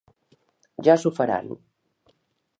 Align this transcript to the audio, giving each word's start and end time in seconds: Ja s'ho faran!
Ja 0.87 0.95
s'ho 1.03 1.13
faran! 1.19 1.53